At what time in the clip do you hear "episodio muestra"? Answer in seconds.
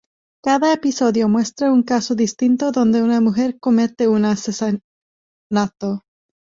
0.73-1.71